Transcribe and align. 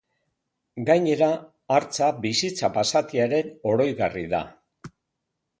Gainera, 0.89 1.27
hartza 1.75 2.07
bizitza 2.25 2.71
basatiaren 2.79 3.55
oroigarri 3.73 4.29
da. 4.33 4.41